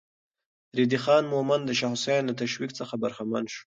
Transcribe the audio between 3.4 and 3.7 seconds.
شو.